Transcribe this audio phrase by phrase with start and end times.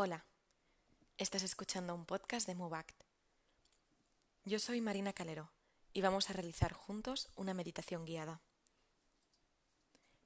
[0.00, 0.24] Hola,
[1.16, 2.94] estás escuchando un podcast de MoveAct.
[4.44, 5.50] Yo soy Marina Calero
[5.92, 8.40] y vamos a realizar juntos una meditación guiada.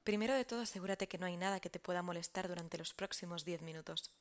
[0.05, 3.47] Primero de todo, asegúrate que no hay nada que te pueda molestar durante los próximos
[3.47, 4.13] 10 minutos.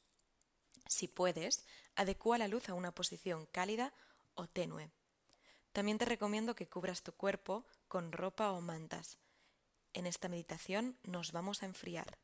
[0.87, 1.65] Si puedes,
[1.97, 3.93] adecúa la luz a una posición cálida
[4.35, 4.89] o tenue.
[5.73, 9.17] También te recomiendo que cubras tu cuerpo con ropa o mantas.
[9.91, 12.17] En esta meditación nos vamos a enfriar.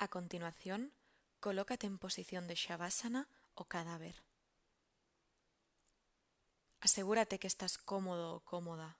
[0.00, 0.92] A continuación,
[1.40, 4.22] colócate en posición de Shavasana o cadáver.
[6.80, 8.96] Asegúrate que estás cómodo o cómoda.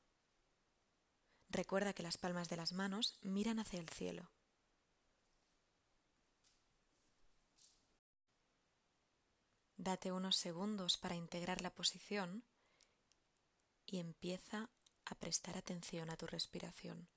[1.51, 4.29] Recuerda que las palmas de las manos miran hacia el cielo.
[9.77, 12.43] Date unos segundos para integrar la posición
[13.87, 14.69] y empieza
[15.05, 17.09] a prestar atención a tu respiración.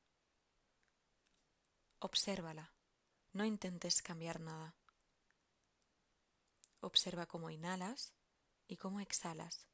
[1.98, 2.72] Obsérvala.
[3.34, 4.76] No intentes cambiar nada.
[6.82, 8.14] Observa cómo inhalas
[8.68, 9.68] y cómo exhalas.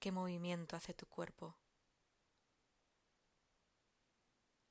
[0.00, 1.56] ¿Qué movimiento hace tu cuerpo?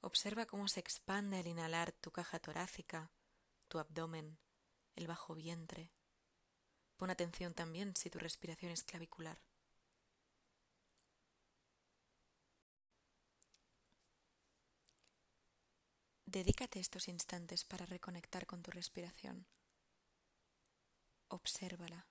[0.01, 3.09] Observa cómo se expande al inhalar tu caja torácica,
[3.69, 4.37] tu abdomen,
[4.95, 5.93] el bajo vientre.
[6.97, 9.39] Pon atención también si tu respiración es clavicular.
[16.33, 19.45] Dedícate estos instantes para reconectar con tu respiración.
[21.27, 22.07] Obsérvala.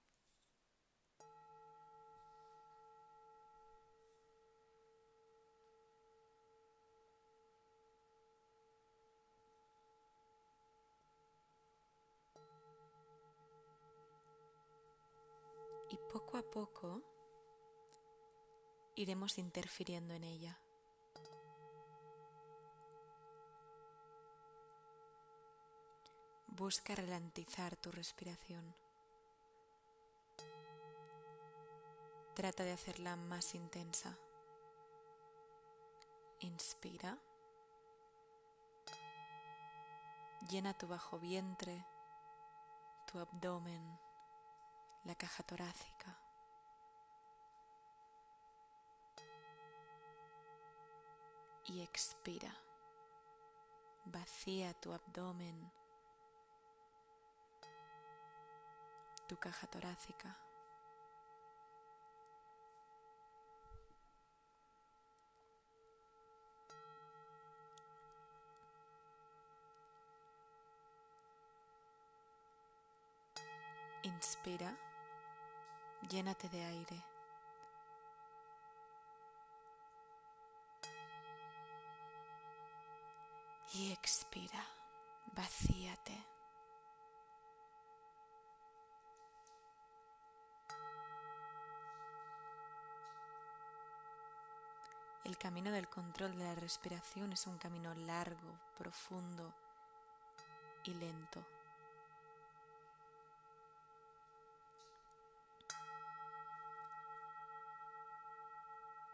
[15.90, 17.02] Y poco a poco
[18.94, 20.60] iremos interfiriendo en ella.
[26.56, 28.74] Busca ralentizar tu respiración.
[32.34, 34.18] Trata de hacerla más intensa.
[36.40, 37.16] Inspira.
[40.50, 41.86] Llena tu bajo vientre,
[43.10, 43.98] tu abdomen,
[45.04, 46.18] la caja torácica.
[51.64, 52.54] Y expira.
[54.04, 55.81] Vacía tu abdomen
[59.32, 60.36] tu caja torácica.
[74.02, 74.76] Inspira,
[76.10, 77.02] llénate de aire.
[83.72, 84.62] Y expira,
[85.34, 86.31] vacíate.
[95.32, 99.50] El camino del control de la respiración es un camino largo, profundo
[100.84, 101.42] y lento.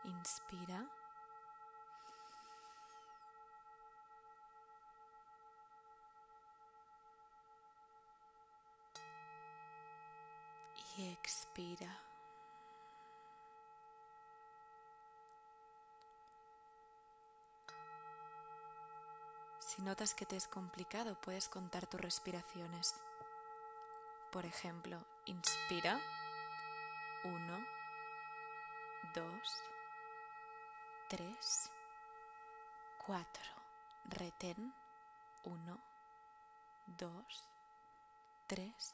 [0.02, 0.88] Inspira.
[10.96, 12.07] Y expira.
[19.78, 22.96] Si notas que te es complicado, puedes contar tus respiraciones.
[24.32, 26.00] Por ejemplo, inspira.
[27.22, 27.64] Uno,
[29.14, 29.62] dos,
[31.08, 31.70] tres,
[33.06, 33.52] cuatro.
[34.06, 34.74] Retén.
[35.44, 35.78] Uno,
[36.98, 37.44] dos,
[38.48, 38.92] tres,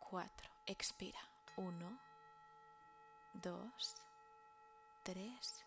[0.00, 0.50] cuatro.
[0.66, 1.20] Expira.
[1.56, 1.98] Uno,
[3.32, 3.94] dos,
[5.02, 5.64] tres,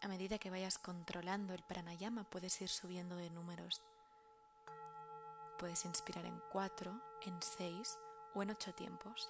[0.00, 3.82] A medida que vayas controlando el pranayama puedes ir subiendo de números.
[5.58, 6.92] Puedes inspirar en cuatro,
[7.22, 7.98] en seis
[8.34, 9.28] o en ocho tiempos.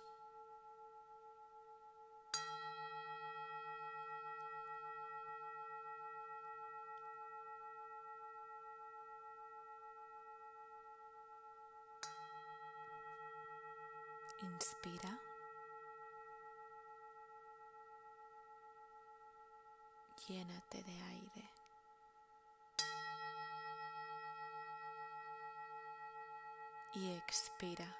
[14.43, 15.19] Inspira.
[20.28, 21.50] llénate de aire.
[26.94, 27.96] Y expira.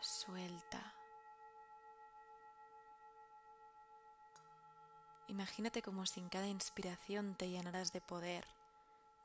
[0.00, 0.94] Suelta.
[5.28, 8.46] Imagínate como si en cada inspiración te llenarás de poder,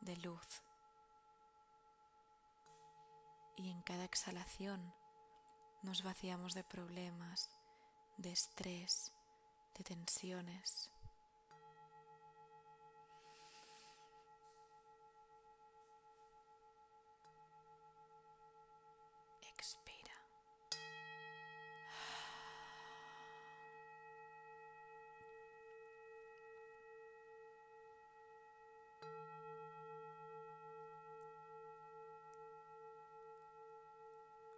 [0.01, 0.63] de luz.
[3.55, 4.93] Y en cada exhalación
[5.83, 7.49] nos vaciamos de problemas,
[8.17, 9.13] de estrés,
[9.77, 10.91] de tensiones.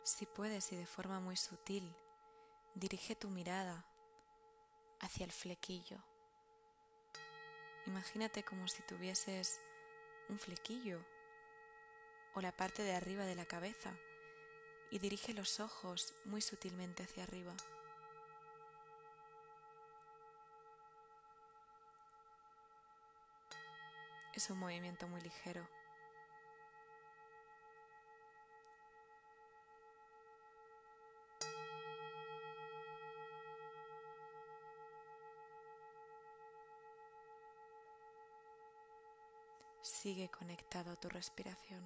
[0.04, 1.96] Si puedes y de forma muy sutil,
[2.76, 3.86] dirige tu mirada
[5.00, 5.98] hacia el flequillo.
[7.86, 9.60] Imagínate como si tuvieses
[10.30, 11.04] un flequillo
[12.34, 13.94] o la parte de arriba de la cabeza
[14.90, 17.54] y dirige los ojos muy sutilmente hacia arriba.
[24.34, 25.68] Es un movimiento muy ligero.
[39.84, 41.84] Sigue conectado a tu respiración.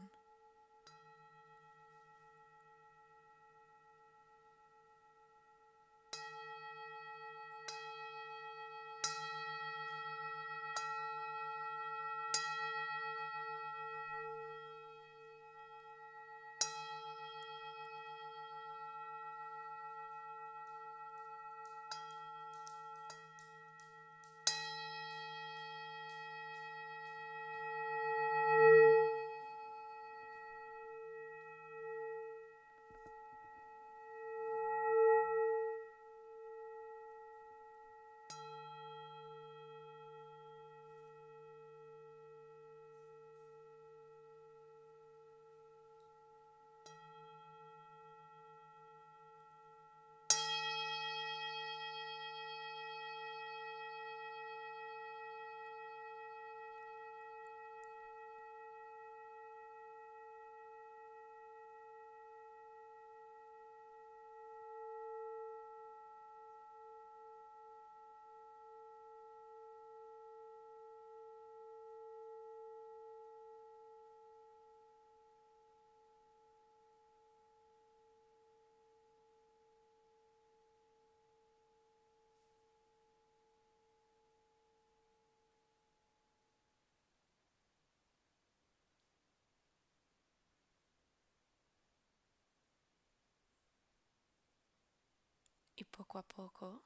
[95.78, 96.84] Y poco a poco,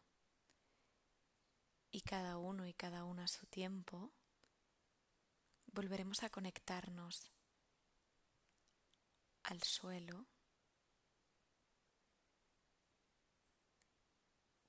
[1.89, 4.11] y cada uno y cada una a su tiempo,
[5.67, 7.31] volveremos a conectarnos
[9.43, 10.27] al suelo,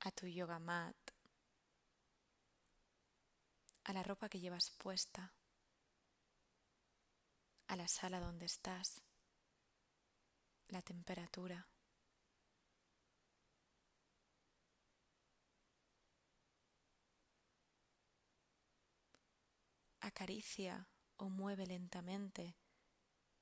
[0.01, 0.97] a tu yoga mat,
[3.85, 5.35] a la ropa que llevas puesta,
[7.67, 9.03] a la sala donde estás,
[10.69, 11.72] la temperatura.
[20.03, 22.57] Acaricia o mueve lentamente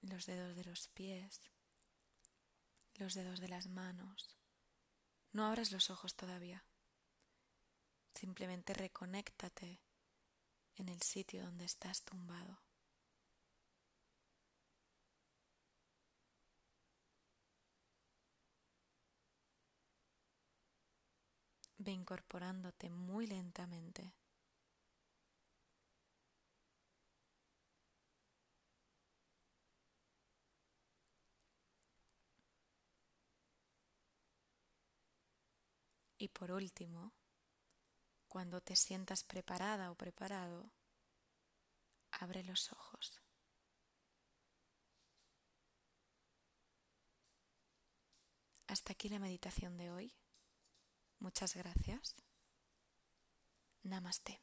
[0.03, 1.41] los dedos de los pies,
[2.95, 4.37] los dedos de las manos.
[5.33, 6.65] No abras los ojos todavía.
[8.15, 9.81] Simplemente reconéctate
[10.77, 12.61] en el sitio donde estás tumbado.
[21.79, 24.20] Ve incorporándote muy lentamente
[36.41, 37.13] por último,
[38.27, 40.73] cuando te sientas preparada o preparado,
[42.13, 43.21] abre los ojos.
[48.69, 50.17] Hasta aquí la meditación de hoy.
[51.19, 52.17] Muchas gracias.
[53.83, 54.41] Namaste.